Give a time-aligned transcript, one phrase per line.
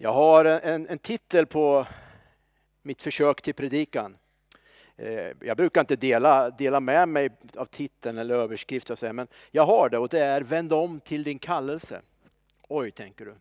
[0.00, 1.86] Jag har en, en titel på
[2.82, 4.16] mitt försök till predikan.
[4.96, 9.28] Eh, jag brukar inte dela, dela med mig av titeln eller överskrift, och så, men
[9.50, 12.00] jag har det och det är Vänd om till din kallelse.
[12.68, 13.34] Oj, tänker du.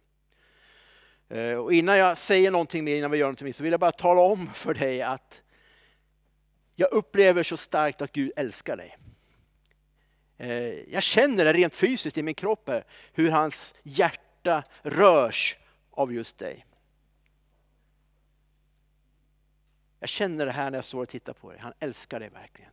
[1.38, 3.79] Eh, och innan jag säger någonting mer, innan vi gör någonting mer, så vill jag
[3.79, 5.41] bara tala om för dig att
[6.75, 8.97] jag upplever så starkt att Gud älskar dig.
[10.37, 12.69] Eh, jag känner det rent fysiskt i min kropp,
[13.13, 15.57] hur hans hjärta rörs
[15.98, 16.66] av just dig.
[19.99, 21.59] Jag känner det här när jag står och tittar på dig.
[21.59, 22.71] Han älskar dig verkligen.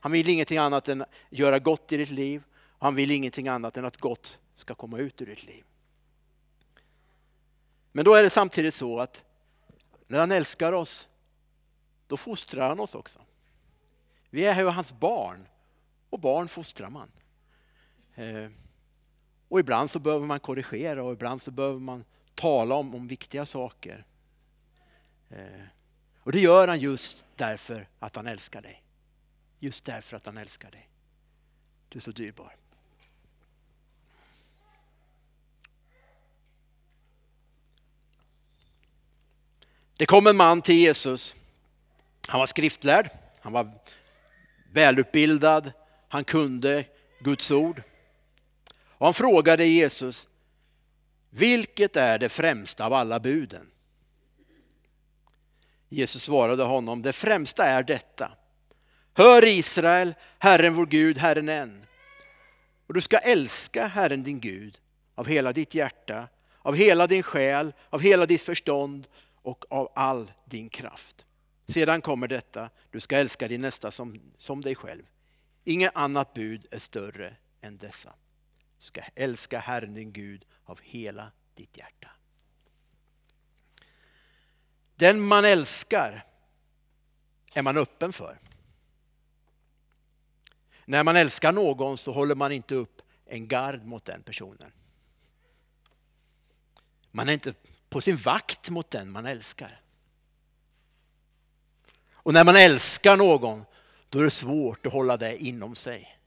[0.00, 2.42] Han vill ingenting annat än göra gott i ditt liv.
[2.78, 5.64] Han vill ingenting annat än att gott ska komma ut ur ditt liv.
[7.92, 9.24] Men då är det samtidigt så att
[10.06, 11.08] när han älskar oss,
[12.06, 13.20] då fostrar han oss också.
[14.30, 15.46] Vi är ju hans barn
[16.10, 17.10] och barn fostrar man.
[18.14, 18.50] Eh,
[19.52, 23.46] och ibland så behöver man korrigera och ibland så behöver man tala om, om viktiga
[23.46, 24.04] saker.
[25.30, 25.62] Eh,
[26.18, 28.82] och det gör han just därför att han älskar dig.
[29.58, 30.88] Just därför att han älskar dig.
[31.88, 32.56] Du är så dyrbar.
[39.96, 41.34] Det kom en man till Jesus.
[42.28, 43.70] Han var skriftlärd, han var
[44.70, 45.72] välutbildad,
[46.08, 46.84] han kunde
[47.20, 47.82] Guds ord.
[49.02, 50.28] Och han frågade Jesus,
[51.30, 53.70] vilket är det främsta av alla buden?
[55.88, 58.32] Jesus svarade honom, det främsta är detta.
[59.14, 61.86] Hör Israel, Herren vår Gud, Herren en.
[62.86, 64.80] Och du ska älska Herren din Gud
[65.14, 66.28] av hela ditt hjärta,
[66.58, 69.08] av hela din själ, av hela ditt förstånd
[69.42, 71.24] och av all din kraft.
[71.68, 75.02] Sedan kommer detta, du ska älska din nästa som, som dig själv.
[75.64, 78.12] Inget annat bud är större än dessa.
[78.82, 82.10] Du ska älska Herren din Gud av hela ditt hjärta.
[84.94, 86.24] Den man älskar
[87.54, 88.38] är man öppen för.
[90.84, 94.72] När man älskar någon så håller man inte upp en gard mot den personen.
[97.12, 97.54] Man är inte
[97.88, 99.80] på sin vakt mot den man älskar.
[102.12, 103.64] Och när man älskar någon
[104.08, 106.18] då är det svårt att hålla det inom sig.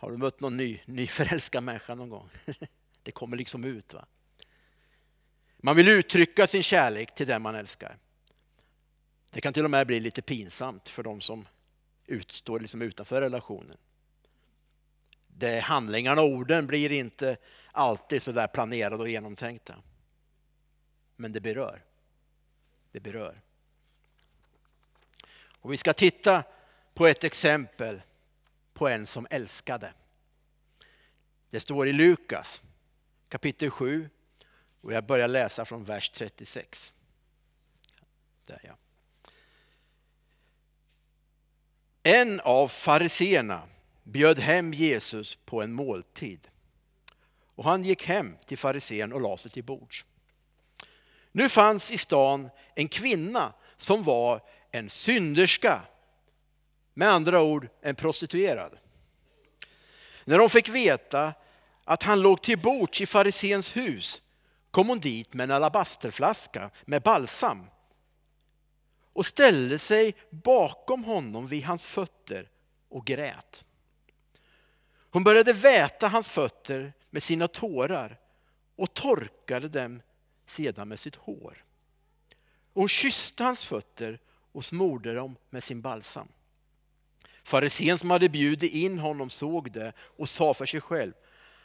[0.00, 2.28] Har du mött någon ny, nyförälskad människa någon gång?
[3.02, 3.94] Det kommer liksom ut.
[3.94, 4.06] va?
[5.56, 7.96] Man vill uttrycka sin kärlek till den man älskar.
[9.30, 11.48] Det kan till och med bli lite pinsamt för de som
[12.28, 13.76] står liksom utanför relationen.
[15.26, 17.36] Det handlingarna och orden blir inte
[17.72, 19.74] alltid så där planerade och genomtänkta.
[21.16, 21.84] Men det berör.
[22.92, 23.34] Det berör.
[25.42, 26.44] Och vi ska titta
[26.94, 28.02] på ett exempel
[28.80, 29.92] på en som älskade.
[31.50, 32.62] Det står i Lukas
[33.28, 34.10] kapitel 7
[34.80, 36.92] och jag börjar läsa från vers 36.
[38.46, 38.76] Där ja.
[42.02, 43.68] En av fariseerna
[44.02, 46.48] bjöd hem Jesus på en måltid.
[47.54, 50.04] Och han gick hem till farisén och lade sig till bords.
[51.32, 55.82] Nu fanns i stan en kvinna som var en synderska.
[57.00, 58.78] Med andra ord en prostituerad.
[60.24, 61.32] När hon fick veta
[61.84, 64.22] att han låg till bords i farisens hus
[64.70, 67.66] kom hon dit med en alabasterflaska med balsam
[69.12, 72.48] och ställde sig bakom honom vid hans fötter
[72.88, 73.64] och grät.
[75.10, 78.18] Hon började väta hans fötter med sina tårar
[78.76, 80.02] och torkade dem
[80.46, 81.64] sedan med sitt hår.
[82.74, 84.20] hon kysste hans fötter
[84.52, 86.28] och smorde dem med sin balsam.
[87.50, 91.12] Farisén som hade bjudit in honom såg det och sa för sig själv,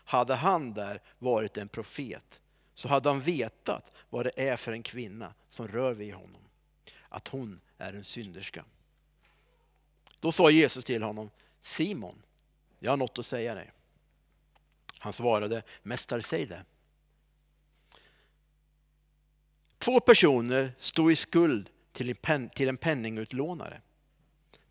[0.06, 2.42] hade han där varit en profet
[2.74, 6.42] så hade han vetat vad det är för en kvinna som rör vid honom.
[7.10, 8.66] Att hon är en synderska.
[10.20, 11.30] Då sa Jesus till honom,
[11.62, 12.22] Simon,
[12.80, 13.72] jag har något att säga dig.
[15.00, 16.66] Han svarade, Mästare säg det.
[19.78, 23.82] Två personer stod i skuld till en, till en penningutlånare.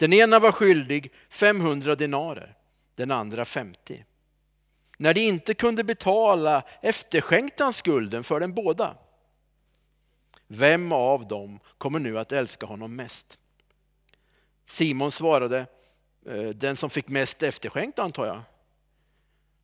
[0.05, 2.57] Den ena var skyldig 500 denarer,
[2.95, 4.05] den andra 50.
[4.99, 8.97] När de inte kunde betala efterskänkte han skulden för dem båda.
[10.47, 13.39] Vem av dem kommer nu att älska honom mest?
[14.67, 15.67] Simon svarade,
[16.27, 18.43] eh, den som fick mest efterskänkt antar jag.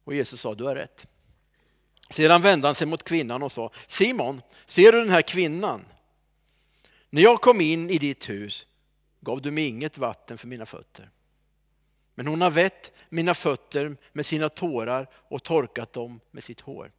[0.04, 1.06] Och Jesus sa, du har rätt.
[2.10, 5.84] Sedan vände han sig mot kvinnan och sa, Simon, ser du den här kvinnan?
[7.10, 8.66] När jag kom in i ditt hus
[9.20, 11.10] gav du mig inget vatten för mina fötter.
[12.14, 16.92] Men hon har vett mina fötter med sina tårar och torkat dem med sitt hår.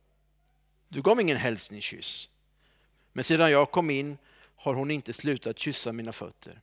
[0.88, 2.30] Du gav mig ingen hälsningskyss.
[3.14, 4.18] Men sedan jag kom in
[4.56, 6.62] har hon inte slutat kyssa mina fötter.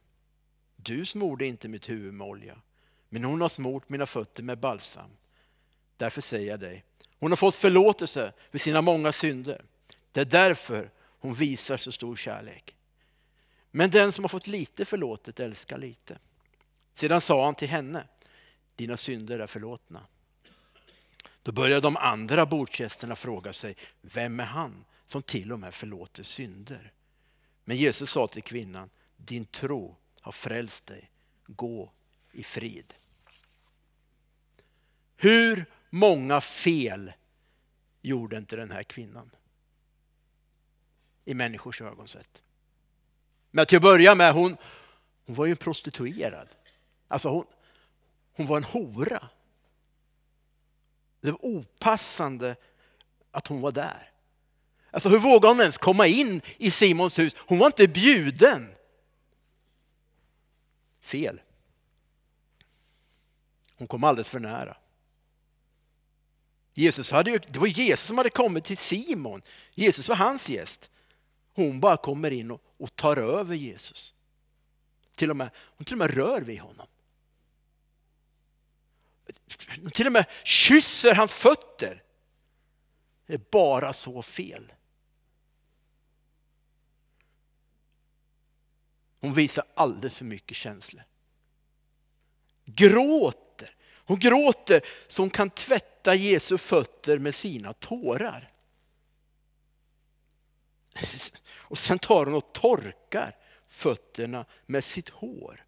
[0.76, 2.58] Du smorde inte mitt huvud med olja,
[3.08, 5.10] men hon har smort mina fötter med balsam.
[5.96, 6.84] Därför säger jag dig,
[7.18, 9.64] hon har fått förlåtelse för sina många synder.
[10.12, 10.90] Det är därför
[11.20, 12.74] hon visar så stor kärlek.
[13.70, 16.18] Men den som har fått lite förlåtet älskar lite.
[16.94, 18.04] Sedan sa han till henne,
[18.76, 20.06] dina synder är förlåtna.
[21.42, 26.22] Då började de andra bordsgästerna fråga sig, vem är han som till och med förlåter
[26.22, 26.92] synder?
[27.64, 31.10] Men Jesus sa till kvinnan, din tro har frälst dig,
[31.46, 31.92] gå
[32.32, 32.94] i frid.
[35.16, 37.12] Hur många fel
[38.02, 39.30] gjorde inte den här kvinnan?
[41.24, 42.42] I människors ögon sett.
[43.50, 44.56] Men till att börja med, hon,
[45.26, 46.48] hon var ju en prostituerad.
[47.08, 47.44] Alltså hon,
[48.32, 49.28] hon var en hora.
[51.20, 52.56] Det var opassande
[53.30, 54.10] att hon var där.
[54.90, 57.36] Alltså hur vågade hon ens komma in i Simons hus?
[57.38, 58.74] Hon var inte bjuden.
[61.00, 61.40] Fel.
[63.76, 64.76] Hon kom alldeles för nära.
[66.74, 69.42] Jesus hade ju, det var Jesus som hade kommit till Simon.
[69.74, 70.90] Jesus var hans gäst.
[71.54, 74.14] Hon bara kommer in och, och tar över Jesus.
[75.14, 76.86] Till och med, hon till och med rör vid honom.
[79.82, 82.02] Hon till och med kysser hans fötter.
[83.26, 84.72] Det är bara så fel.
[89.20, 91.02] Hon visar alldeles för mycket känslor.
[92.64, 93.74] Gråter.
[93.94, 98.52] Hon gråter så hon kan tvätta Jesu fötter med sina tårar.
[101.54, 103.36] Och sen tar hon och torkar
[103.68, 105.64] fötterna med sitt hår.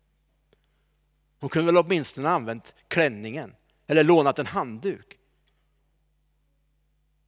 [1.40, 3.54] Hon kunde väl åtminstone använt klänningen
[3.86, 5.18] eller lånat en handduk.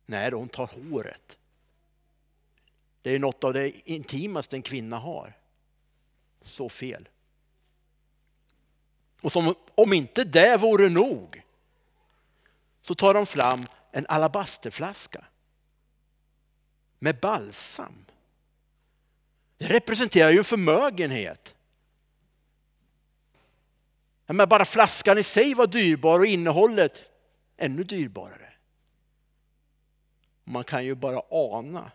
[0.06, 1.38] Nej, då hon tar håret.
[3.02, 5.38] Det är något av det intimaste en kvinna har.
[6.40, 7.08] Så fel.
[9.20, 11.42] Och som om inte det vore nog
[12.80, 15.24] så tar de fram en alabasterflaska
[17.02, 18.04] med balsam.
[19.56, 21.56] Det representerar ju en förmögenhet.
[24.26, 27.04] Men bara flaskan i sig var dyrbar och innehållet
[27.56, 28.52] ännu dyrbarare.
[30.44, 31.90] Man kan ju bara ana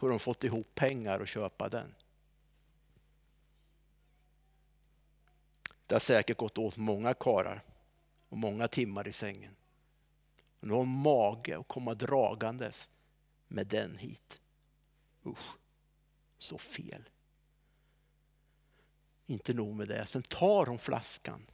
[0.00, 1.94] hur de fått ihop pengar och köpa den.
[5.86, 7.62] Det har säkert gått åt många karar
[8.28, 9.56] och många timmar i sängen.
[10.60, 12.88] Och nu har mage att komma dragandes
[13.54, 14.40] med den hit.
[15.26, 15.56] Usch,
[16.38, 17.08] så fel.
[19.26, 21.46] Inte nog med det, sen tar hon flaskan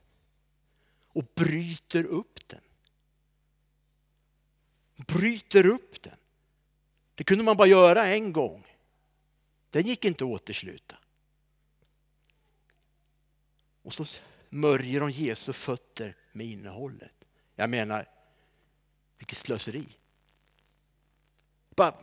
[1.06, 2.60] och bryter upp den.
[4.96, 6.16] Bryter upp den.
[7.14, 8.66] Det kunde man bara göra en gång.
[9.70, 10.98] Den gick inte att återsluta.
[13.82, 17.28] Och så smörjer hon Jesu fötter med innehållet.
[17.54, 18.08] Jag menar,
[19.18, 19.99] vilket slöseri.
[21.80, 21.94] Bara,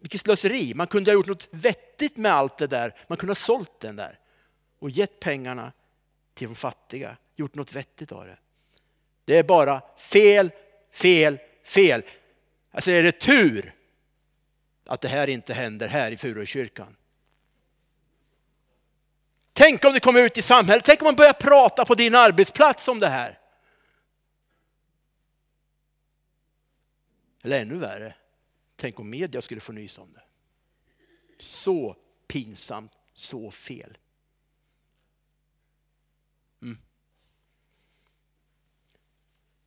[0.00, 0.74] vilket slöseri.
[0.74, 2.94] Man kunde ha gjort något vettigt med allt det där.
[3.06, 4.18] Man kunde ha sålt den där
[4.78, 5.72] och gett pengarna
[6.34, 7.16] till de fattiga.
[7.36, 8.38] Gjort något vettigt av det.
[9.24, 10.50] Det är bara fel,
[10.92, 12.02] fel, fel.
[12.70, 13.74] Alltså är det tur
[14.86, 16.96] att det här inte händer här i Furukyrkan.
[19.52, 22.88] Tänk om det kommer ut i samhället, tänk om man börjar prata på din arbetsplats
[22.88, 23.38] om det här.
[27.42, 28.14] Eller ännu värre,
[28.86, 30.22] tänk om media skulle få nys om det.
[31.38, 33.98] Så pinsamt, så fel.
[36.62, 36.78] Mm.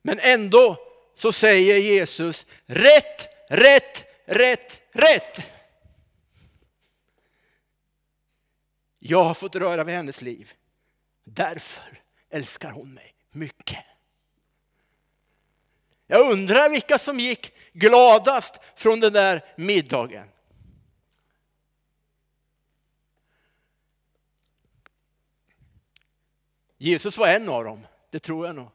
[0.02, 0.78] Men ändå
[1.14, 5.52] så säger Jesus rätt, rätt, rätt, rätt.
[8.98, 10.52] Jag har fått röra vid hennes liv.
[11.24, 13.84] Därför älskar hon mig mycket.
[16.10, 20.28] Jag undrar vilka som gick gladast från den där middagen.
[26.76, 28.68] Jesus var en av dem, det tror jag nog.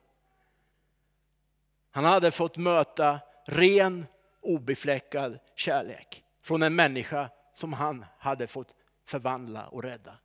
[1.91, 4.05] Han hade fått möta ren,
[4.41, 8.75] obefläckad kärlek från en människa som han hade fått
[9.05, 10.17] förvandla och rädda.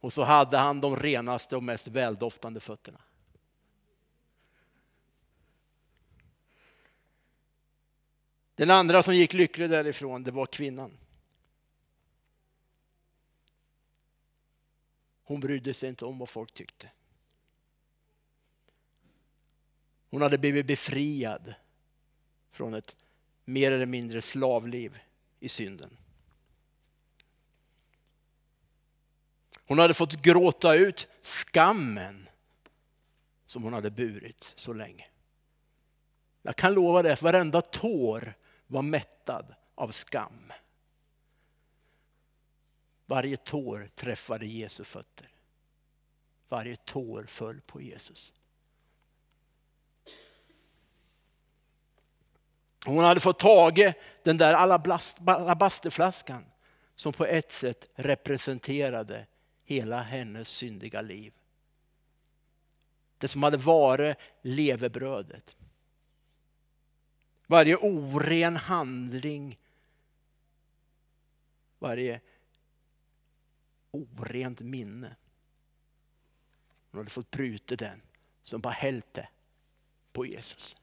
[0.00, 2.98] Och så hade han de renaste och mest väldoftande fötterna.
[8.56, 10.98] Den andra som gick lycklig därifrån, det var kvinnan.
[15.24, 16.90] Hon brydde sig inte om vad folk tyckte.
[20.10, 21.54] Hon hade blivit befriad
[22.50, 22.96] från ett
[23.44, 24.98] mer eller mindre slavliv
[25.40, 25.96] i synden.
[29.66, 32.28] Hon hade fått gråta ut skammen
[33.46, 35.06] som hon hade burit så länge.
[36.42, 38.34] Jag kan lova dig att varenda tår
[38.66, 40.52] var mättad av skam.
[43.06, 45.28] Varje tår träffade Jesu fötter.
[46.48, 48.32] Varje tår föll på Jesus.
[52.86, 53.92] Hon hade fått tag
[54.22, 56.44] den där alabasterflaskan
[56.94, 59.26] som på ett sätt representerade
[59.64, 61.32] hela hennes syndiga liv.
[63.18, 65.56] Det som hade varit levebrödet.
[67.46, 69.58] Varje oren handling,
[71.78, 72.20] varje
[73.90, 75.16] orent minne.
[76.90, 78.02] Hon hade fått bryta den
[78.42, 79.28] som bara hällt det
[80.12, 80.76] på Jesus.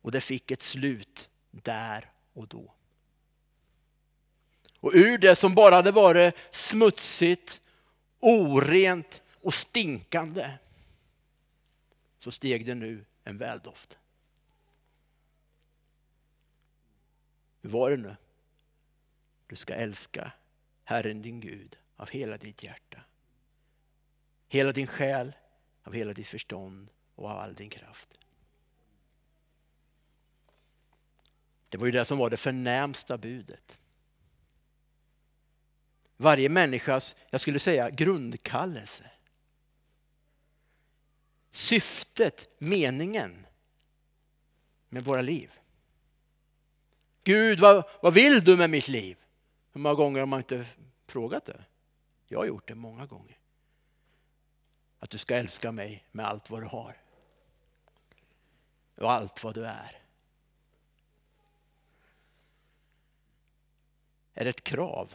[0.00, 2.74] Och det fick ett slut där och då.
[4.80, 7.60] Och ur det som bara hade varit smutsigt,
[8.20, 10.58] orent och stinkande
[12.18, 13.98] så steg det nu en väldoft.
[17.60, 18.16] Hur var det nu?
[19.46, 20.32] Du ska älska
[20.84, 23.00] Herren din Gud av hela ditt hjärta.
[24.48, 25.32] Hela din själ,
[25.82, 28.08] av hela ditt förstånd och av all din kraft.
[31.68, 33.78] Det var ju det som var det förnämsta budet.
[36.16, 39.10] Varje människas, jag skulle säga grundkallelse.
[41.52, 43.46] Syftet, meningen
[44.88, 45.52] med våra liv.
[47.24, 49.18] Gud, vad, vad vill du med mitt liv?
[49.72, 50.66] Hur många gånger har man inte
[51.06, 51.64] frågat det?
[52.26, 53.38] Jag har gjort det många gånger.
[54.98, 56.96] Att du ska älska mig med allt vad du har.
[58.96, 60.02] Och allt vad du är.
[64.34, 65.14] Är det ett krav?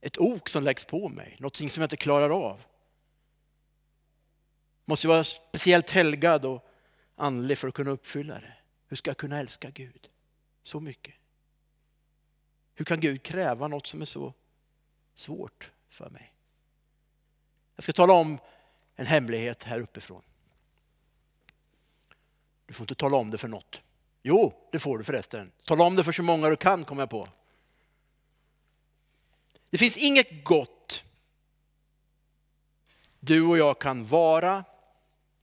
[0.00, 2.60] Ett ok som läggs på mig, något som jag inte klarar av.
[4.84, 6.70] Måste vara speciellt helgad och
[7.16, 8.52] andlig för att kunna uppfylla det.
[8.88, 10.10] Hur ska jag kunna älska Gud
[10.62, 11.14] så mycket?
[12.74, 14.34] Hur kan Gud kräva något som är så
[15.14, 16.32] svårt för mig?
[17.76, 18.38] Jag ska tala om
[18.96, 20.22] en hemlighet här uppifrån.
[22.66, 23.82] Du får inte tala om det för något.
[24.22, 25.52] Jo, det får du förresten.
[25.64, 27.28] Tala om det för så många du kan, kommer jag på.
[29.70, 31.04] Det finns inget gott
[33.20, 34.64] du och jag kan vara,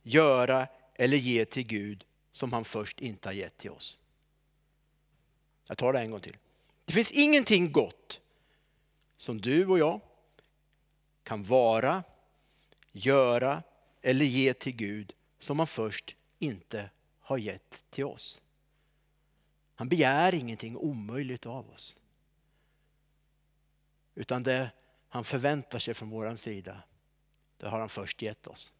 [0.02, 4.00] göra eller ge till Gud som han först inte har gett till oss.
[5.68, 6.38] Jag tar det en gång till.
[6.86, 8.20] Det finns ingenting gott
[9.18, 10.02] som du och jag
[11.24, 12.04] kan vara,
[12.92, 13.64] göra
[14.02, 16.90] eller ge till Gud som han först inte
[17.20, 18.42] har gett till oss.
[19.76, 21.98] Han begär ingenting omöjligt av oss.
[24.16, 24.72] Utan det
[25.10, 26.84] han förväntar sig från vår sida,
[27.58, 28.74] det har han först gett oss.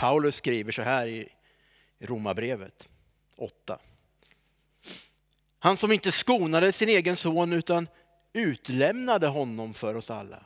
[0.00, 1.28] Paulus skriver så här i
[1.98, 2.88] Romarbrevet
[3.36, 3.78] 8.
[5.58, 7.88] Han som inte skonade sin egen son utan
[8.32, 10.44] utlämnade honom för oss alla.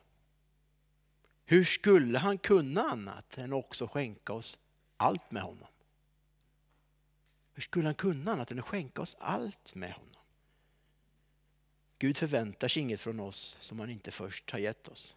[1.44, 4.58] Hur skulle han kunna annat än också skänka oss
[4.96, 5.68] allt med honom?
[7.54, 10.23] Hur skulle han kunna annat än att skänka oss allt med honom?
[11.99, 15.16] Gud förväntar sig inget från oss som han inte först har gett oss.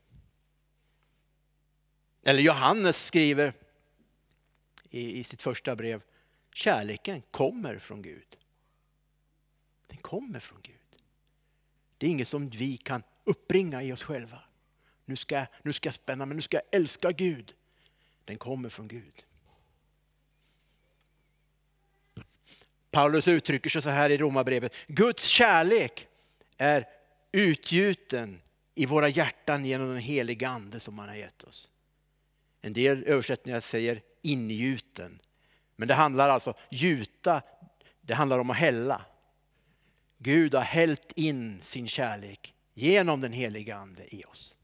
[2.24, 3.53] Eller Johannes skriver
[4.89, 6.01] i, i sitt första brev,
[6.53, 8.38] kärleken kommer från Gud.
[9.88, 10.74] Den kommer från Gud.
[11.98, 14.39] Det är inget som vi kan uppbringa i oss själva.
[15.06, 17.53] Nu ska, nu ska jag spänna mig, nu ska jag älska Gud.
[18.25, 19.25] Den kommer från Gud.
[22.91, 24.74] Paulus uttrycker sig så här i Romarbrevet.
[24.88, 26.08] Guds kärlek
[26.58, 26.88] är
[27.32, 28.41] utgjuten
[28.75, 31.70] i våra hjärtan genom den heliga ande som han har gett oss.
[32.62, 35.20] En del översättningar säger ingjuten.
[35.76, 37.42] Men det handlar alltså, gjuta,
[38.02, 39.06] det handlar om att hälla.
[40.18, 44.56] Gud har hällt in sin kärlek genom den heliga ande i oss.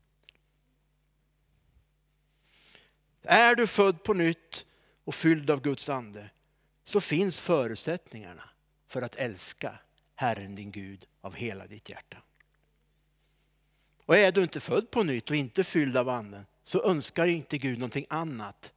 [3.22, 4.66] Är du född på nytt
[5.04, 6.30] och fylld av Guds ande
[6.86, 8.50] så finns förutsättningarna
[8.88, 9.80] för att älska
[10.16, 12.18] Herren din Gud av hela ditt hjärta.
[14.06, 17.58] Och är du inte född på nytt och inte fylld av anden så önskar inte
[17.58, 18.74] Gud någonting annat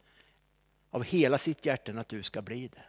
[0.97, 2.83] av hela sitt hjärta att du ska bli det.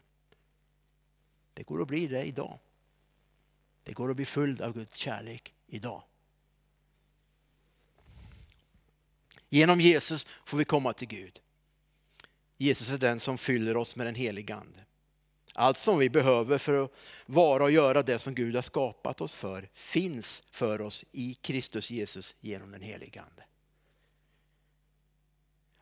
[1.54, 2.58] Det går att bli det idag.
[3.82, 6.02] Det går att bli fylld av Guds kärlek idag.
[9.48, 11.40] Genom Jesus får vi komma till Gud.
[12.56, 14.84] Jesus är den som fyller oss med den heliga Ande.
[15.54, 16.92] Allt som vi behöver för att
[17.26, 21.90] vara och göra det som Gud har skapat oss för finns för oss i Kristus
[21.90, 23.47] Jesus genom den heliga Ande.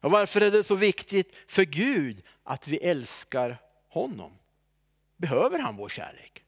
[0.06, 3.58] Och varför är det så viktigt för Gud att vi älskar
[3.88, 4.38] honom?
[5.16, 6.44] Behöver han vår kärlek?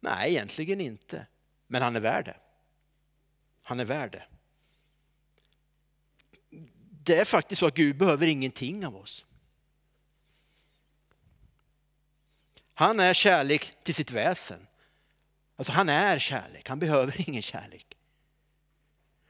[0.00, 1.26] Nej, egentligen inte.
[1.66, 2.36] Men han är värd det.
[3.62, 4.24] Han är värd det.
[6.90, 9.24] Det är faktiskt så att Gud behöver ingenting av oss.
[12.74, 14.66] Han är kärlek till sitt väsen.
[15.56, 17.87] Alltså han är kärlek, han behöver ingen kärlek.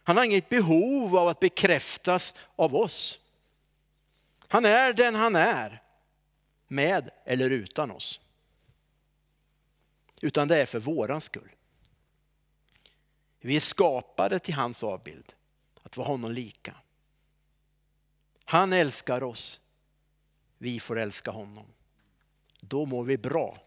[0.09, 3.21] Han har inget behov av att bekräftas av oss.
[4.39, 5.83] Han är den han är,
[6.69, 8.21] med eller utan oss.
[10.21, 11.51] Utan det är för våran skull.
[13.41, 15.35] Vi är skapade till hans avbild,
[15.83, 16.75] att vara honom lika.
[18.45, 19.61] Han älskar oss,
[20.59, 21.67] vi får älska honom.
[22.61, 23.59] Då mår vi bra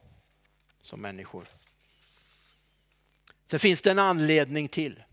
[0.82, 1.48] som människor.
[3.48, 5.04] Sen finns det en anledning till.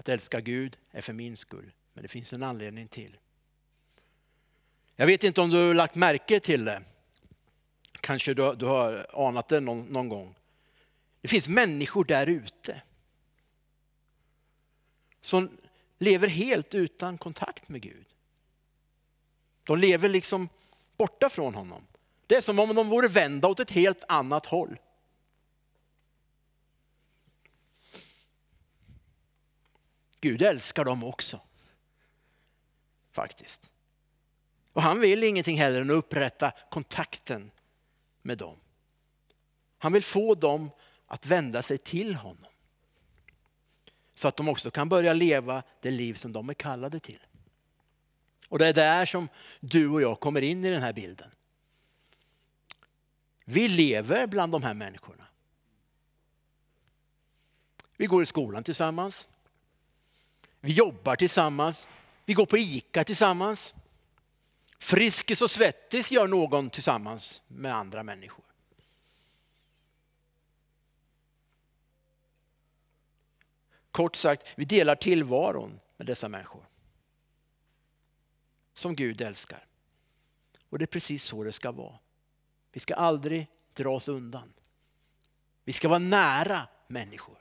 [0.00, 3.16] Att älska Gud är för min skull, men det finns en anledning till.
[4.96, 6.82] Jag vet inte om du har lagt märke till det.
[8.00, 10.34] Kanske du, du har anat det någon, någon gång.
[11.20, 12.82] Det finns människor där ute
[15.20, 15.58] som
[15.98, 18.06] lever helt utan kontakt med Gud.
[19.64, 20.48] De lever liksom
[20.96, 21.86] borta från honom.
[22.26, 24.78] Det är som om de vore vända åt ett helt annat håll.
[30.20, 31.40] Gud älskar dem också.
[33.12, 33.70] Faktiskt.
[34.72, 37.50] Och han vill ingenting heller än att upprätta kontakten
[38.22, 38.56] med dem.
[39.78, 40.70] Han vill få dem
[41.06, 42.50] att vända sig till honom.
[44.14, 47.20] Så att de också kan börja leva det liv som de är kallade till.
[48.48, 49.28] Och det är där som
[49.60, 51.30] du och jag kommer in i den här bilden.
[53.44, 55.26] Vi lever bland de här människorna.
[57.96, 59.28] Vi går i skolan tillsammans.
[60.60, 61.88] Vi jobbar tillsammans.
[62.24, 63.74] Vi går på ICA tillsammans.
[64.78, 68.44] Friskis och Svettis gör någon tillsammans med andra människor.
[73.90, 76.68] Kort sagt, vi delar tillvaron med dessa människor.
[78.74, 79.66] Som Gud älskar.
[80.68, 81.98] Och det är precis så det ska vara.
[82.72, 84.52] Vi ska aldrig dra oss undan.
[85.64, 87.36] Vi ska vara nära människor.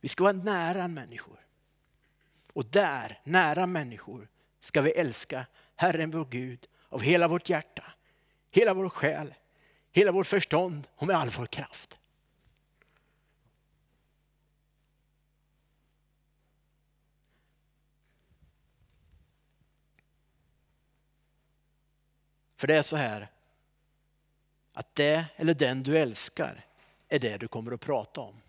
[0.00, 1.46] Vi ska vara nära människor.
[2.52, 4.28] Och där, nära människor,
[4.60, 7.84] ska vi älska Herren vår Gud av hela vårt hjärta,
[8.50, 9.34] hela vår själ,
[9.92, 11.98] hela vårt förstånd och med all vår kraft.
[22.56, 23.28] För det är så här
[24.72, 26.66] att det eller den du älskar
[27.08, 28.40] är det du kommer att prata om.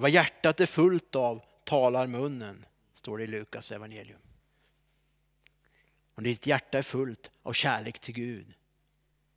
[0.00, 4.20] Vad hjärtat är fullt av talar munnen, står det i Lukas evangelium.
[6.14, 8.54] Om ditt hjärta är fullt av kärlek till Gud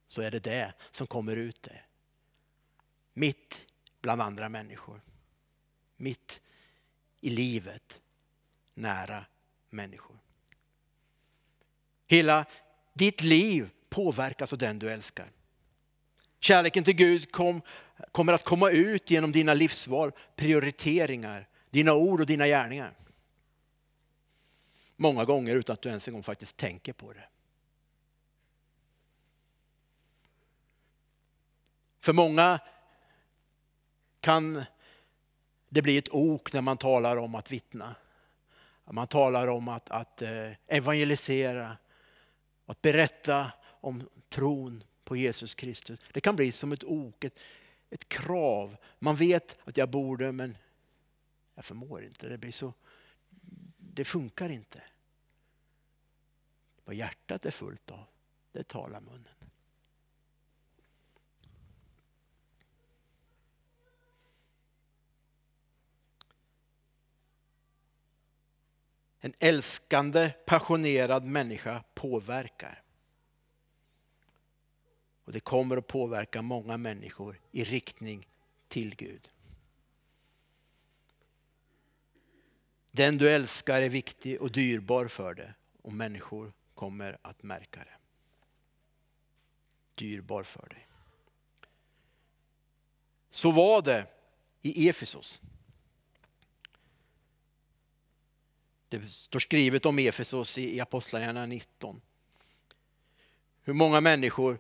[0.07, 1.85] så är det det som kommer ut där.
[3.13, 3.67] Mitt
[4.01, 5.01] bland andra människor.
[5.97, 6.41] Mitt
[7.21, 8.01] i livet,
[8.73, 9.25] nära
[9.69, 10.17] människor.
[12.07, 12.45] Hela
[12.93, 15.31] ditt liv påverkas av den du älskar.
[16.43, 17.61] Kärleken till Gud kom,
[18.11, 22.93] kommer att komma ut genom dina livsval, prioriteringar, dina ord och dina gärningar.
[24.95, 27.27] Många gånger utan att du ens en gång faktiskt tänker på det.
[31.99, 32.59] För många
[34.19, 34.63] kan
[35.69, 37.95] det bli ett ok när man talar om att vittna.
[38.85, 41.77] Man talar om att, att eh, evangelisera,
[42.65, 45.99] att berätta om tron på Jesus Kristus.
[46.11, 47.39] Det kan bli som ett ok, ett,
[47.89, 48.77] ett krav.
[48.99, 50.57] Man vet att jag borde men
[51.55, 52.29] jag förmår inte.
[52.29, 52.73] Det, blir så,
[53.77, 54.83] det funkar inte.
[56.85, 58.05] Vad hjärtat är fullt av,
[58.51, 59.27] det talar munnen.
[69.25, 72.82] En älskande, passionerad människa påverkar.
[75.25, 78.27] Och det kommer att påverka många människor i riktning
[78.67, 79.29] till Gud.
[82.91, 87.97] Den du älskar är viktig och dyrbar för dig och människor kommer att märka det.
[89.95, 90.87] Dyrbar för dig.
[93.29, 94.07] Så var det
[94.61, 95.41] i Efesos.
[98.89, 102.01] Det står skrivet om Efesos i Apostlagärningarna 19.
[103.63, 104.59] Hur många människor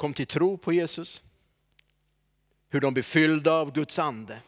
[0.00, 1.22] kom till tro på Jesus.
[2.68, 4.42] Hur de blev fyllda av Guds ande.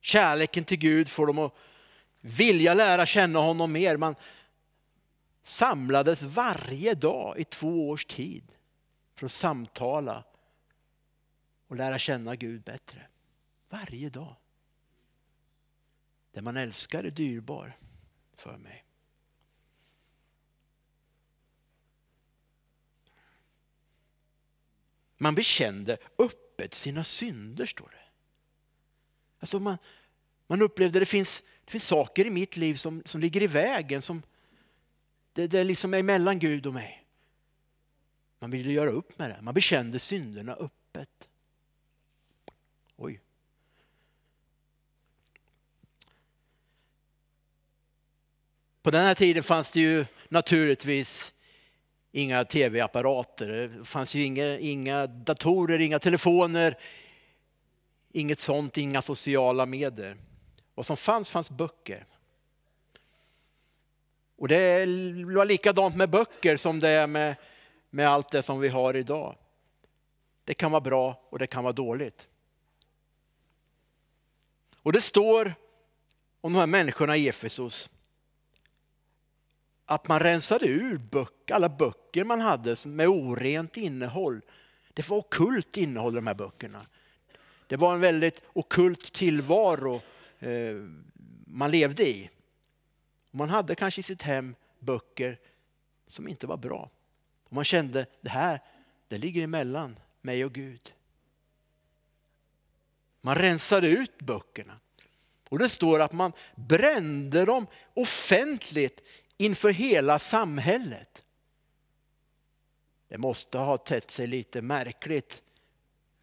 [0.00, 1.54] Kärleken till Gud får dem att
[2.20, 3.96] vilja lära känna honom mer.
[3.96, 4.14] Man
[5.42, 8.52] samlades varje dag i två års tid
[9.14, 10.24] för att samtala
[11.68, 13.06] och lära känna Gud bättre.
[13.68, 14.36] Varje dag.
[16.32, 17.76] Det man älskar är dyrbar
[18.36, 18.83] för mig.
[25.16, 28.04] Man bekände öppet sina synder, står det.
[29.38, 29.78] Alltså man,
[30.46, 33.46] man upplevde att det finns, det finns saker i mitt liv som, som ligger i
[33.46, 34.22] vägen, som
[35.32, 37.04] det, det liksom är mellan Gud och mig.
[38.38, 41.28] Man ville göra upp med det, man bekände synderna öppet.
[42.96, 43.20] Oj.
[48.82, 51.33] På den här tiden fanns det ju naturligtvis
[52.14, 56.78] inga tv-apparater, det fanns ju inga, inga datorer, inga telefoner,
[58.12, 60.16] inget sånt, inga sociala medier.
[60.74, 62.06] Vad som fanns, fanns böcker.
[64.36, 64.78] Och det
[65.36, 67.36] var likadant med böcker som det är med,
[67.90, 69.36] med allt det som vi har idag.
[70.44, 72.28] Det kan vara bra och det kan vara dåligt.
[74.76, 75.54] Och det står
[76.40, 77.90] om de här människorna i Efesos
[79.86, 84.40] att man rensade ur böcker, alla böcker man hade med orent innehåll.
[84.94, 86.80] Det var okult innehåll i de här böckerna.
[87.66, 90.00] Det var en väldigt okult tillvaro
[90.38, 90.76] eh,
[91.46, 92.30] man levde i.
[93.30, 95.38] Man hade kanske i sitt hem böcker
[96.06, 96.90] som inte var bra.
[97.44, 98.60] Och man kände det här
[99.08, 100.94] det ligger emellan mig och Gud.
[103.20, 104.80] Man rensade ut böckerna.
[105.48, 109.02] Och det står att man brände dem offentligt
[109.36, 111.24] inför hela samhället.
[113.08, 115.42] Det måste ha tett sig lite märkligt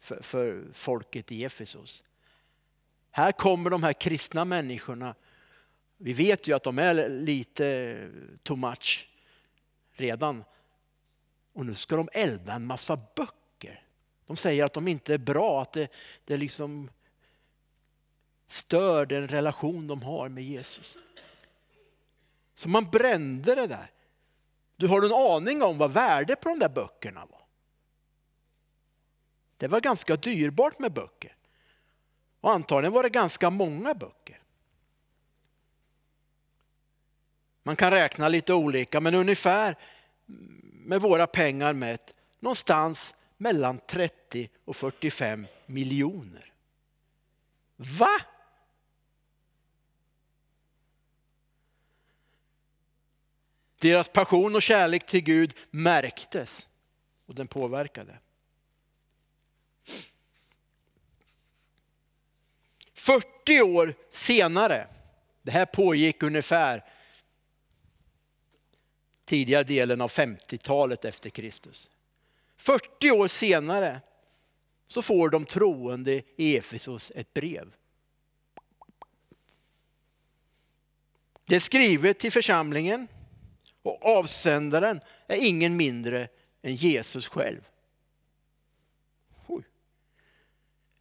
[0.00, 2.02] för, för folket i Efesos.
[3.10, 5.14] Här kommer de här kristna människorna.
[5.96, 7.96] Vi vet ju att de är lite
[8.42, 9.08] too much
[9.92, 10.44] redan.
[11.52, 13.82] Och nu ska de elda en massa böcker.
[14.26, 15.88] De säger att de inte är bra, att det,
[16.24, 16.90] det liksom
[18.46, 20.98] stör den relation de har med Jesus.
[22.54, 23.90] Så man brände det där.
[24.76, 27.42] Du har en aning om vad värdet på de där böckerna var?
[29.56, 31.36] Det var ganska dyrbart med böcker.
[32.40, 34.42] Och antagligen var det ganska många böcker.
[37.62, 39.76] Man kan räkna lite olika men ungefär
[40.62, 46.52] med våra pengar mätt någonstans mellan 30 och 45 miljoner.
[47.76, 48.20] Va?
[53.82, 56.68] Deras passion och kärlek till Gud märktes
[57.26, 58.18] och den påverkade.
[62.94, 64.86] 40 år senare,
[65.42, 66.84] det här pågick ungefär
[69.24, 71.90] tidigare delen av 50-talet efter Kristus.
[72.56, 74.00] 40 år senare
[74.88, 77.74] så får de troende i Efesos ett brev.
[81.44, 83.08] Det är skrivet till församlingen
[83.82, 86.28] och avsändaren är ingen mindre
[86.62, 87.68] än Jesus själv.
[89.46, 89.62] Oj.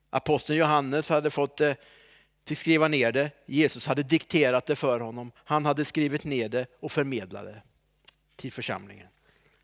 [0.10, 1.74] Aposteln Johannes hade fått eh,
[2.46, 3.32] fick skriva ner det.
[3.46, 5.32] Jesus hade dikterat det för honom.
[5.36, 7.62] Han hade skrivit ner det och förmedlade
[8.36, 9.08] till församlingen.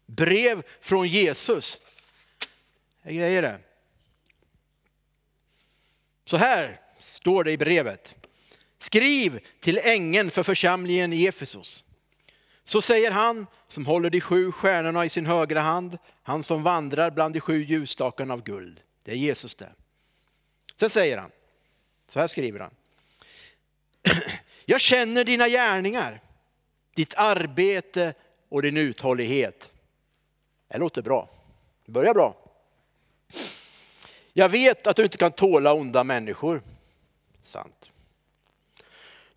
[0.06, 1.82] Brev från Jesus.
[3.04, 3.60] Det är grejer det.
[6.26, 8.16] Så här står det i brevet.
[8.80, 11.86] Skriv till ängeln för församlingen i Efesos.
[12.68, 17.12] Så säger han som håller de sju stjärnorna i sin högra hand, han som vandrar
[17.12, 18.82] bland de sju ljusstakarna av guld.
[19.04, 19.70] Det är Jesus det.
[20.80, 21.32] Sen säger han,
[22.10, 22.72] så här skriver han.
[24.66, 26.22] Jag känner dina gärningar,
[26.96, 28.14] ditt arbete
[28.50, 29.74] och din uthållighet.
[30.68, 31.30] Det låter bra.
[31.86, 32.36] Det börjar bra.
[34.34, 36.62] Jag vet att du inte kan tåla onda människor.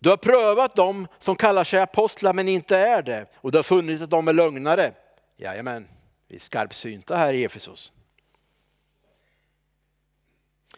[0.01, 3.63] Du har prövat dem som kallar sig apostlar men inte är det och du har
[3.63, 4.93] funnit att de är lögnare.
[5.37, 5.87] Jajamän,
[6.27, 7.93] vi är skarpsynta här i Efesos.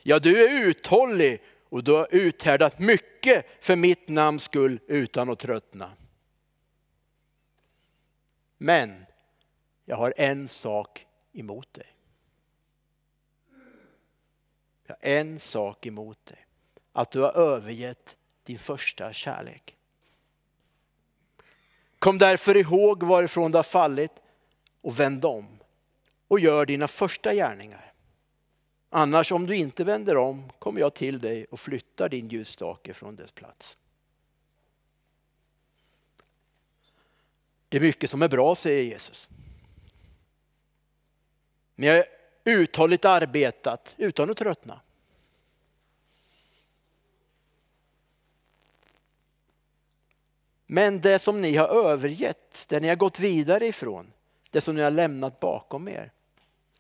[0.02, 5.40] Ja, du är uthållig och du har uthärdat mycket för mitt namns skull utan att
[5.40, 5.92] tröttna.
[8.58, 9.06] Men
[9.86, 11.88] jag har en sak emot dig.
[14.86, 16.46] Jag har en sak emot dig.
[16.92, 19.76] Att du har övergett din första kärlek.
[22.00, 24.12] Kom därför ihåg varifrån du har fallit
[24.82, 25.60] och vänd om
[26.28, 27.94] och gör dina första gärningar.
[28.90, 33.16] Annars om du inte vänder om kommer jag till dig och flyttar din ljusstake från
[33.16, 33.78] dess plats.
[37.70, 39.30] Det är mycket som är bra, säger Jesus.
[41.76, 42.06] Ni har
[42.44, 44.82] uthålligt arbetat utan att tröttna.
[50.74, 54.14] Men det som ni har övergett, det ni har gått vidare ifrån,
[54.50, 56.12] det som ni har lämnat bakom er,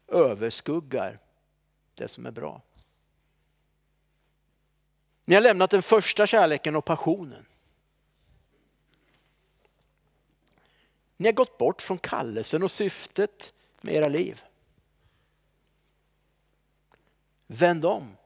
[0.07, 1.19] överskuggar
[1.95, 2.61] det som är bra.
[5.25, 7.45] Ni har lämnat den första kärleken och passionen.
[11.17, 14.43] Ni har gått bort från kallelsen och syftet med era liv.
[17.47, 18.17] Vänd om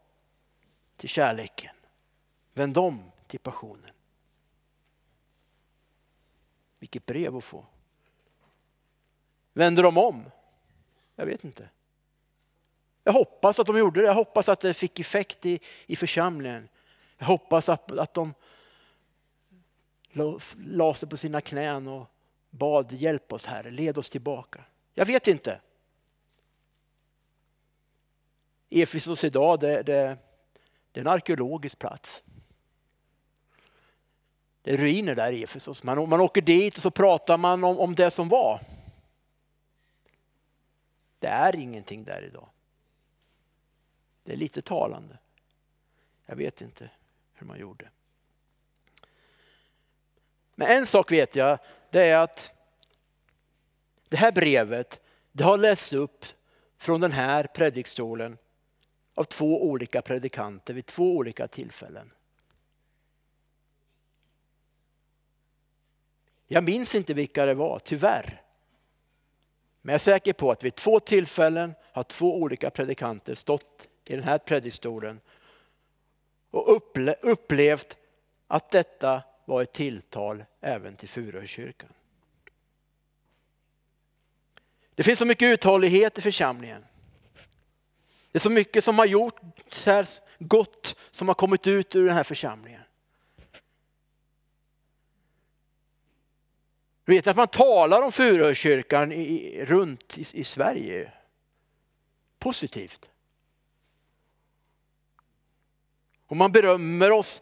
[0.97, 1.75] till kärleken.
[2.53, 3.96] Vänd om till passionen.
[6.79, 7.65] Vilket brev att få.
[9.53, 10.25] Vänder de om?
[11.15, 11.69] Jag vet inte.
[13.03, 14.07] Jag hoppas att de gjorde det.
[14.07, 16.69] Jag hoppas att det fick effekt i, i församlingen.
[17.17, 18.33] Jag hoppas att, att de
[20.57, 22.07] la sig på sina knän och
[22.49, 24.63] bad hjälp oss Herre, led oss tillbaka.
[24.93, 25.61] Jag vet inte.
[28.69, 30.17] Efesos idag det, det,
[30.91, 32.23] det är en arkeologisk plats.
[34.67, 35.83] Det är ruiner där i Efesos.
[35.83, 38.59] Man, man åker dit och så pratar man om, om det som var.
[41.19, 42.49] Det är ingenting där idag.
[44.23, 45.17] Det är lite talande.
[46.25, 46.89] Jag vet inte
[47.33, 47.89] hur man gjorde.
[50.55, 52.53] Men en sak vet jag, det är att
[54.09, 54.99] det här brevet,
[55.31, 56.25] det har lästs upp
[56.77, 58.37] från den här predikstolen
[59.13, 62.11] av två olika predikanter vid två olika tillfällen.
[66.47, 68.41] Jag minns inte vilka det var, tyvärr.
[69.81, 74.15] Men jag är säker på att vid två tillfällen har två olika predikanter stått i
[74.15, 75.19] den här predikstolen
[76.51, 76.81] och
[77.21, 77.97] upplevt
[78.47, 81.89] att detta var ett tilltal även till Furukyrkan.
[84.95, 86.85] Det finns så mycket uthållighet i församlingen.
[88.31, 90.07] Det är så mycket som har gjort så här
[90.39, 92.76] gott som har kommit ut ur den här församlingen.
[97.07, 99.13] Du vet att man talar om Furukyrkan
[99.65, 101.11] runt i, i Sverige
[102.39, 103.11] positivt.
[106.25, 107.41] Och man berömmer oss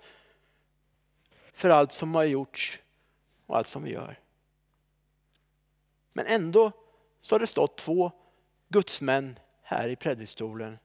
[1.54, 2.82] för allt som har gjorts
[3.46, 4.20] och allt som vi gör.
[6.14, 6.72] Men ändå
[7.22, 8.12] så har det stått två
[8.68, 10.78] gudsmän här i predikstolen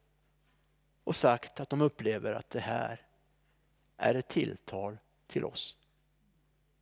[1.04, 3.06] och sagt att de upplever att det här
[3.96, 5.76] är ett tilltal till oss.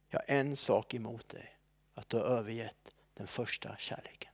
[0.08, 1.57] Jag har en sak emot dig,
[1.98, 4.32] att du har övergett den första kärleken.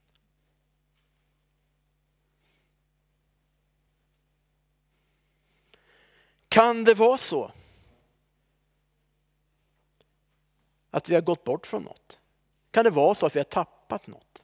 [6.48, 7.52] Kan det vara så
[10.90, 12.18] att vi har gått bort från något?
[12.70, 14.42] Kan det vara så att vi har tappat något?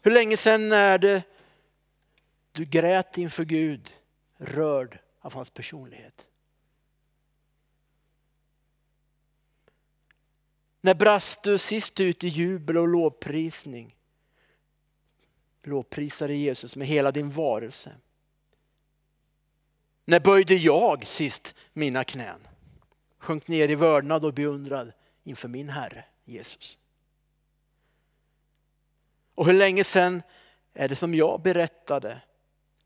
[0.00, 1.22] Hur länge sedan är det
[2.52, 3.94] du grät inför Gud,
[4.36, 6.28] rörd av hans personlighet?
[10.86, 13.96] När brast du sist ut i jubel och lovprisning?
[15.62, 17.92] Lovprisade Jesus med hela din varelse.
[20.04, 22.48] När böjde jag sist mina knän?
[23.18, 24.92] Sjönk ner i vördnad och beundrad
[25.24, 26.78] inför min Herre Jesus.
[29.34, 30.22] Och hur länge sedan
[30.74, 32.20] är det som jag berättade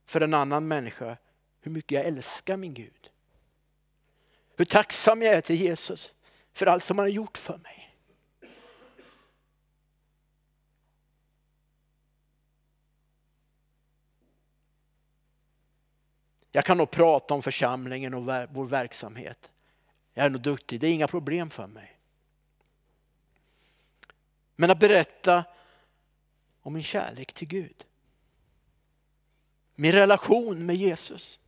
[0.07, 1.17] för en annan människa
[1.61, 3.11] hur mycket jag älskar min Gud.
[4.57, 6.15] Hur tacksam jag är till Jesus
[6.53, 7.80] för allt som han har gjort för mig.
[16.53, 19.53] Jag kan nog prata om församlingen och vår verksamhet.
[20.15, 21.97] Jag är nog duktig, det är inga problem för mig.
[24.57, 25.45] Men att berätta
[26.61, 27.87] om min kärlek till Gud.
[29.75, 31.41] Min relation med Jesus.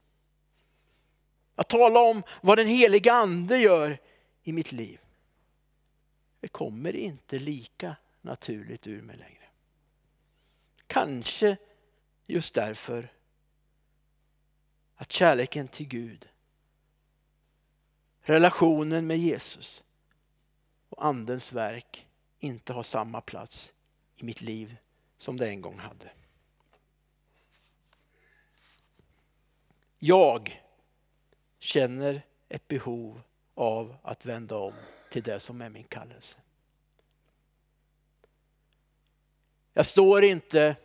[1.55, 3.99] Att tala om vad den heliga ande gör
[4.43, 5.01] i mitt liv.
[6.41, 9.49] Det kommer inte lika naturligt ur mig längre.
[10.87, 11.57] Kanske
[12.27, 13.13] just därför
[15.03, 16.29] att kärleken till Gud,
[18.21, 19.83] relationen med Jesus
[20.89, 22.07] och andens verk
[22.39, 23.73] inte har samma plats
[24.17, 24.77] i mitt liv
[25.17, 26.11] som det en gång hade.
[29.99, 30.63] Jag
[31.59, 33.21] känner ett behov
[33.55, 34.75] av att vända om
[35.11, 36.39] till det som är min kallelse.
[39.73, 40.77] Jag står inte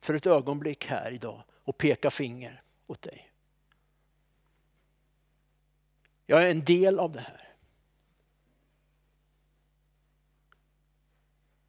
[0.00, 3.32] för ett ögonblick här idag och peka finger åt dig.
[6.26, 7.54] Jag är en del av det här.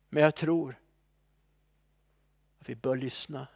[0.10, 0.80] Men jag tror
[2.60, 3.48] att vi bör lyssna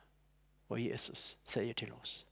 [0.67, 2.25] vad Jesus säger till oss.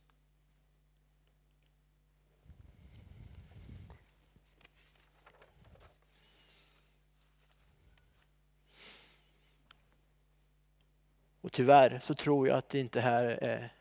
[11.42, 13.74] Och tyvärr så tror jag att det inte här är,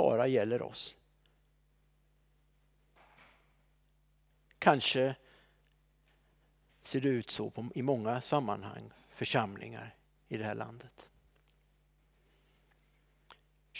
[0.00, 0.98] bara gäller oss.
[4.58, 5.14] Kanske
[6.82, 9.94] ser det ut så på, i många sammanhang, församlingar
[10.28, 11.08] i det här landet.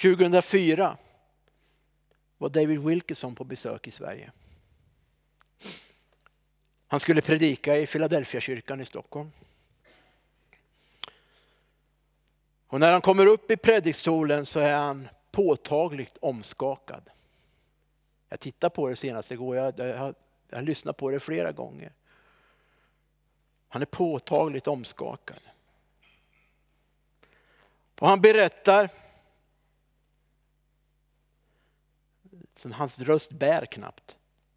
[0.02, 0.96] 2004
[2.38, 4.32] var David Wilkerson på besök i Sverige.
[6.86, 9.30] Han skulle predika i Philadelphia kyrkan i Stockholm.
[12.66, 17.10] Och när han kommer upp i predikstolen så är han påtagligt omskakad.
[18.28, 20.14] Jag tittade på det senast igår, jag, jag, jag,
[20.48, 21.92] jag har lyssnat på det flera gånger.
[23.68, 25.40] Han är påtagligt omskakad.
[28.00, 28.90] Och han berättar,
[32.54, 34.16] som hans röst bär knappt.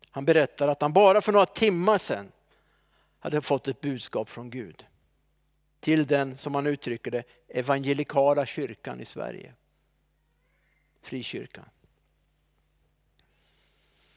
[0.09, 2.31] Han berättar att han bara för några timmar sedan
[3.19, 4.85] hade fått ett budskap från Gud
[5.79, 9.53] till den, som han uttrycker det, evangelikala kyrkan i Sverige.
[11.03, 11.65] Frikyrkan.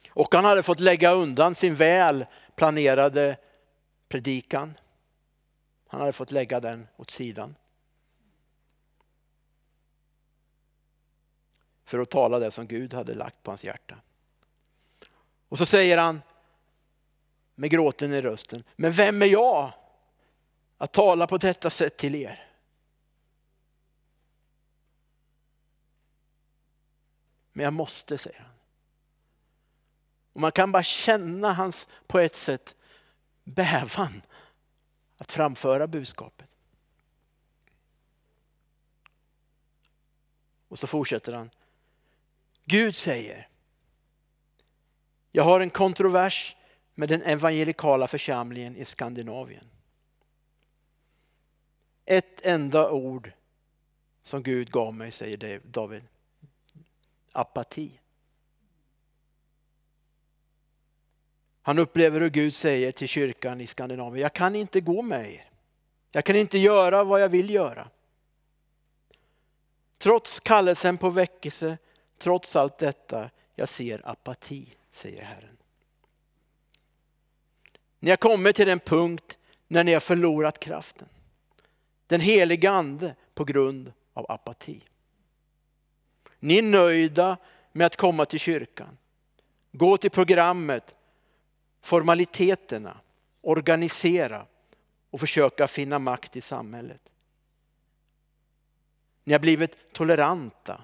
[0.09, 3.37] Och han hade fått lägga undan sin väl planerade
[4.09, 4.77] predikan.
[5.87, 7.55] Han hade fått lägga den åt sidan.
[11.85, 13.95] För att tala det som Gud hade lagt på hans hjärta.
[15.49, 16.21] Och så säger han
[17.55, 19.71] med gråten i rösten, men vem är jag
[20.77, 22.46] att tala på detta sätt till er.
[27.57, 28.51] Men jag måste, säger han.
[30.33, 32.75] Och man kan bara känna hans, på ett sätt,
[33.43, 34.21] bävan
[35.17, 36.49] att framföra budskapet.
[40.67, 41.49] Och så fortsätter han.
[42.65, 43.47] Gud säger,
[45.31, 46.55] jag har en kontrovers
[46.95, 49.69] med den evangelikala församlingen i Skandinavien
[52.05, 53.31] ett enda ord
[54.21, 56.03] som Gud gav mig, säger David.
[57.37, 57.99] Apati.
[61.61, 65.49] Han upplever hur Gud säger till kyrkan i Skandinavien, jag kan inte gå med er.
[66.11, 67.89] Jag kan inte göra vad jag vill göra.
[69.97, 71.77] Trots kallelsen på väckelse,
[72.17, 75.57] trots allt detta, jag ser apati, säger Herren.
[77.99, 81.07] Ni har kommit till den punkt när ni har förlorat kraften
[82.07, 84.83] den heliga ande på grund av apati.
[86.39, 87.37] Ni är nöjda
[87.71, 88.97] med att komma till kyrkan,
[89.71, 90.95] gå till programmet,
[91.81, 92.97] formaliteterna,
[93.41, 94.45] organisera
[95.09, 97.01] och försöka finna makt i samhället.
[99.23, 100.81] Ni har blivit toleranta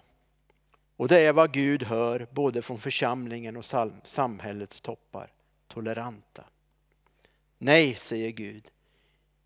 [0.96, 3.66] och det är vad Gud hör både från församlingen och
[4.04, 5.32] samhällets toppar.
[5.68, 6.44] Toleranta.
[7.58, 8.72] Nej, säger Gud,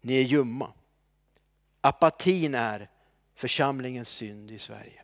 [0.02, 0.74] ni är ljumma.
[1.82, 2.89] Apatin är
[3.36, 5.04] församlingens synd i Sverige.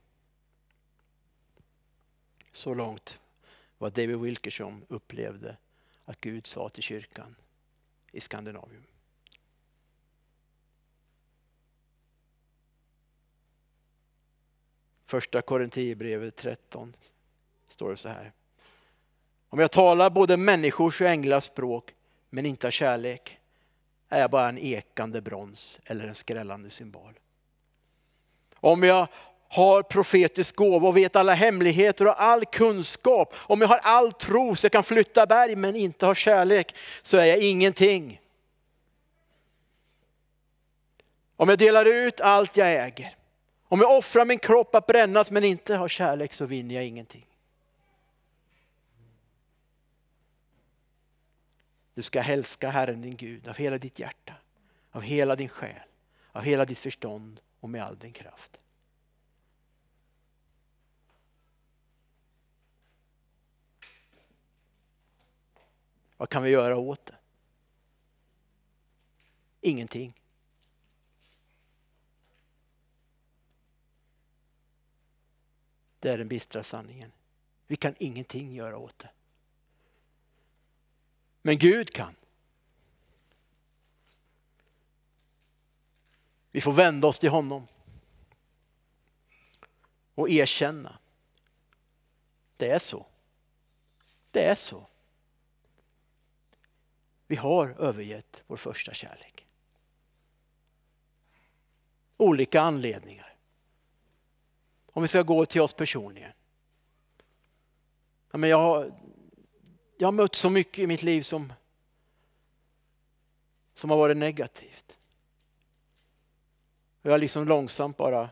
[2.53, 3.19] Så långt
[3.77, 5.57] vad David Wilkerson upplevde
[6.05, 7.35] att Gud sa till kyrkan
[8.11, 8.83] i Skandinavien.
[15.05, 16.95] Första Korinthierbrevet 13
[17.67, 18.31] står det så här.
[19.49, 21.93] Om jag talar både människors och änglars språk
[22.29, 23.39] men inte har kärlek
[24.09, 27.19] är jag bara en ekande brons eller en skrällande symbol.
[28.55, 29.07] Om jag
[29.53, 34.55] har profetisk gåva och vet alla hemligheter och all kunskap, om jag har all tro
[34.55, 38.21] så jag kan flytta berg men inte har kärlek, så är jag ingenting.
[41.35, 43.15] Om jag delar ut allt jag äger,
[43.67, 47.25] om jag offrar min kropp att brännas men inte har kärlek så vinner jag ingenting.
[51.93, 54.33] Du ska hälska Herren din Gud av hela ditt hjärta,
[54.91, 55.87] av hela din själ,
[56.31, 58.62] av hela ditt förstånd och med all din kraft.
[66.23, 67.15] Vad kan vi göra åt det?
[69.61, 70.21] Ingenting.
[75.99, 77.11] Det är den bistra sanningen.
[77.67, 79.09] Vi kan ingenting göra åt det.
[81.41, 82.15] Men Gud kan.
[86.51, 87.67] Vi får vända oss till honom
[90.15, 90.97] och erkänna.
[92.57, 93.05] Det är så.
[94.31, 94.87] Det är så.
[97.33, 99.47] Vi har övergett vår första kärlek.
[102.17, 103.35] Olika anledningar.
[104.85, 106.31] Om vi ska gå till oss personligen.
[108.31, 108.99] Ja, men jag, har,
[109.97, 111.53] jag har mött så mycket i mitt liv som,
[113.73, 114.97] som har varit negativt.
[117.01, 118.29] Och jag har liksom långsamt bara,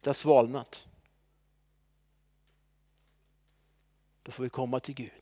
[0.00, 0.88] det har svalnat.
[4.22, 5.17] Då får vi komma till Gud.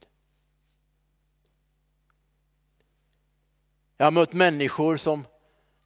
[3.97, 5.27] Jag har mött människor som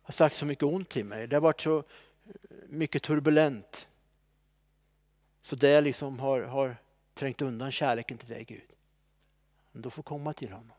[0.03, 1.27] har sagt så mycket ont till mig.
[1.27, 1.85] Det har varit så eh,
[2.69, 3.89] mycket turbulent.
[5.43, 6.77] Så det liksom har, har
[7.15, 8.73] trängt undan kärleken till dig Gud.
[9.73, 10.77] Men då får komma till honom.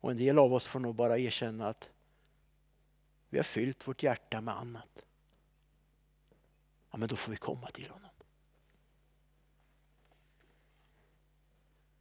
[0.00, 1.90] Och en del av oss får nog bara erkänna att
[3.28, 5.06] vi har fyllt vårt hjärta med annat.
[6.90, 8.10] Ja, men då får vi komma till honom.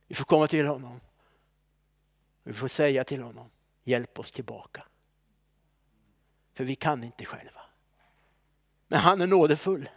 [0.09, 0.99] Vi får komma till honom.
[2.43, 3.49] Vi får säga till honom,
[3.83, 4.83] hjälp oss tillbaka.
[6.53, 7.61] För vi kan inte själva.
[8.87, 9.89] Men han är nådefull.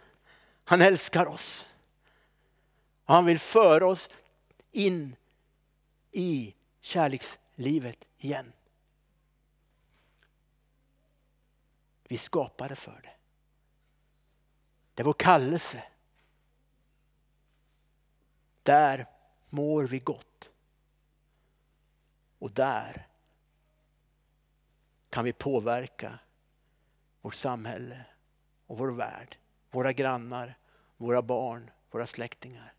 [0.63, 1.67] Han älskar oss.
[3.05, 4.09] Han vill föra oss
[4.71, 5.15] in
[6.11, 8.53] i kärlekslivet igen.
[12.03, 13.15] Vi skapade för det.
[14.93, 15.83] Det är vår kallelse.
[18.63, 19.07] Där
[19.53, 20.51] mår vi gott.
[22.39, 23.07] Och där
[25.09, 26.19] kan vi påverka
[27.21, 28.05] vårt samhälle
[28.67, 29.37] och vår värld,
[29.71, 30.57] våra grannar,
[30.97, 32.73] våra barn, våra släktingar.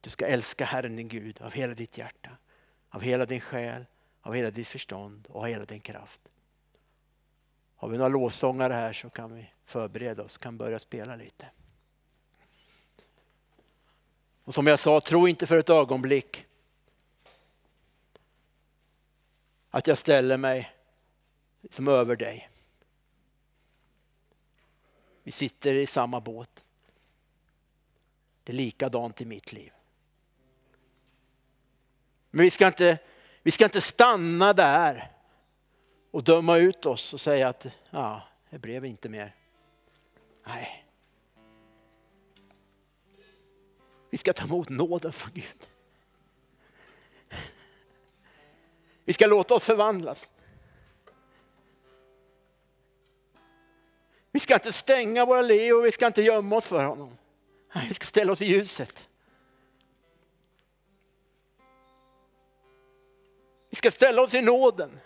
[0.00, 2.30] Du ska älska Herren din Gud av hela ditt hjärta,
[2.88, 3.86] av hela din själ,
[4.20, 6.20] av hela ditt förstånd och av hela din kraft.
[7.76, 11.50] Har vi några lovsångare här så kan vi förbereda oss, kan börja spela lite.
[14.44, 16.46] Och som jag sa, tro inte för ett ögonblick
[19.70, 20.72] att jag ställer mig
[21.70, 22.50] som över dig.
[25.22, 26.64] Vi sitter i samma båt.
[28.44, 29.72] Det är likadant i mitt liv.
[32.30, 32.98] Men vi ska inte,
[33.42, 35.12] vi ska inte stanna där
[36.10, 39.34] och döma ut oss och säga att ja, det blev inte mer.
[40.46, 40.84] Nej.
[44.10, 45.68] Vi ska ta emot nåden från Gud.
[49.04, 50.30] Vi ska låta oss förvandlas.
[54.30, 57.16] Vi ska inte stänga våra liv och vi ska inte gömma oss för honom.
[57.74, 59.08] Nej, vi ska ställa oss i ljuset.
[63.70, 65.00] Vi ska ställa oss i nåden.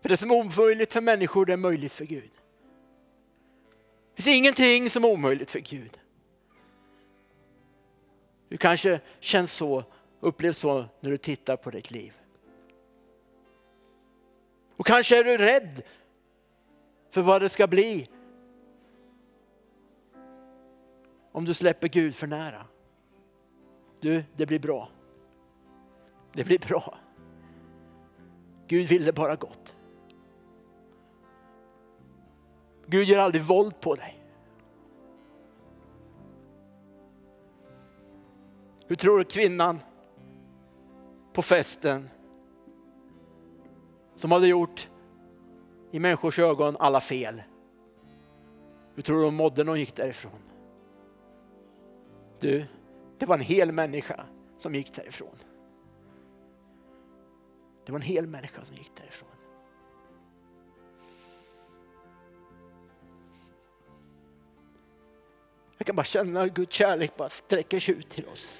[0.00, 2.30] För det som är omöjligt för människor, det är möjligt för Gud.
[4.16, 6.00] Det finns ingenting som är omöjligt för Gud.
[8.48, 9.84] Du kanske känns så,
[10.20, 12.12] upplevs så när du tittar på ditt liv.
[14.76, 15.82] Och kanske är du rädd
[17.10, 18.08] för vad det ska bli
[21.32, 22.66] om du släpper Gud för nära.
[24.00, 24.88] Du, det blir bra.
[26.32, 26.98] Det blir bra.
[28.66, 29.75] Gud vill det bara gott.
[32.86, 34.22] Gud gör aldrig våld på dig.
[38.86, 39.80] Hur tror du kvinnan
[41.32, 42.08] på festen
[44.14, 44.88] som hade gjort
[45.90, 47.42] i människors ögon alla fel.
[48.94, 50.40] Hur tror du hon mådde när hon gick därifrån?
[52.40, 52.66] Du,
[53.18, 54.26] det var en hel människa
[54.58, 55.36] som gick därifrån.
[57.86, 59.35] Det var en hel människa som gick därifrån.
[65.78, 68.54] Jag kan bara känna hur Guds kärlek bara sträcker sig ut till oss.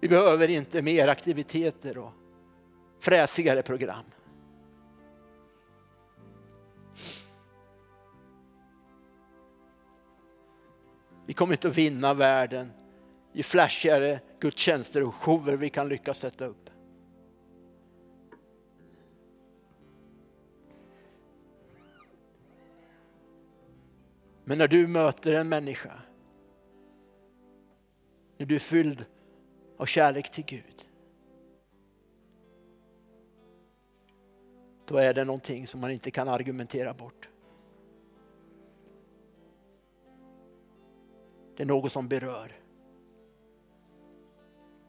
[0.00, 2.12] Vi behöver inte mer aktiviteter och
[3.00, 4.04] fräsigare program.
[11.26, 12.72] Vi kommer inte att vinna världen
[13.32, 16.71] ju flashigare gudstjänster och shower vi kan lyckas sätta upp.
[24.52, 25.92] Men när du möter en människa
[28.36, 29.04] när du är fylld
[29.76, 30.88] av kärlek till Gud.
[34.84, 37.28] Då är det någonting som man inte kan argumentera bort.
[41.56, 42.52] Det är något som berör.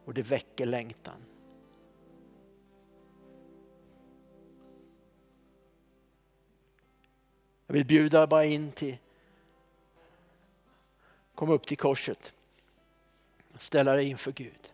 [0.06, 1.26] Och det väcker längtan.
[7.68, 8.98] Jag vill bjuda bara in till,
[11.36, 12.34] kom upp till korset
[13.54, 14.74] och ställa dig inför Gud.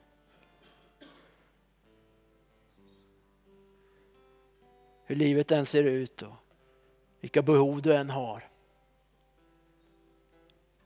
[5.06, 6.34] Hur livet än ser ut och
[7.20, 8.44] vilka behov du än har.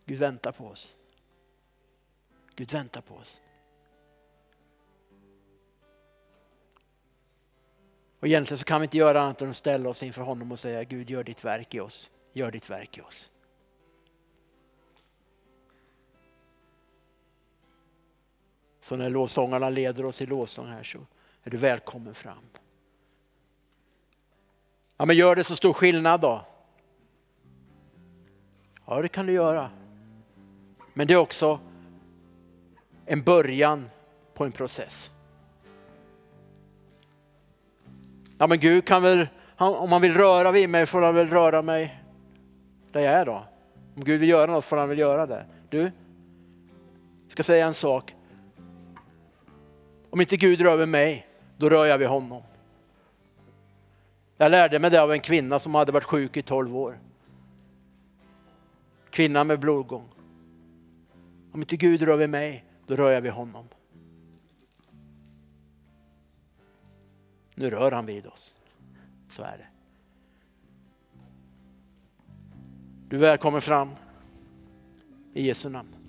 [0.05, 0.95] Gud väntar på oss.
[2.55, 3.41] Gud väntar på oss.
[8.19, 10.59] Och egentligen så kan vi inte göra annat än att ställa oss inför honom och
[10.59, 12.11] säga Gud gör ditt verk i oss.
[12.33, 13.31] Gör ditt verk i oss.
[18.83, 20.97] Så när lovsångarna leder oss i lovsång här så
[21.43, 22.43] är du välkommen fram.
[24.97, 26.45] Ja men gör det så stor skillnad då?
[28.85, 29.69] Ja det kan du göra.
[30.93, 31.59] Men det är också
[33.05, 33.89] en början
[34.33, 35.11] på en process.
[38.37, 39.27] Ja men Gud kan väl,
[39.57, 42.03] om han vill röra vid mig får han väl röra mig
[42.91, 43.45] där jag är då.
[43.95, 45.45] Om Gud vill göra något får han väl göra det.
[45.69, 45.81] Du,
[47.23, 48.15] jag ska säga en sak.
[50.13, 52.43] Om inte Gud rör vid mig, då rör jag vid honom.
[54.37, 56.99] Jag lärde mig det av en kvinna som hade varit sjuk i 12 år.
[59.09, 60.09] Kvinna med blodgång.
[61.51, 63.67] Om inte Gud rör vid mig, då rör jag vid honom.
[67.55, 68.53] Nu rör han vid oss.
[69.29, 69.67] Så är det.
[73.09, 73.89] Du är välkommen fram
[75.33, 76.02] i Jesu namn.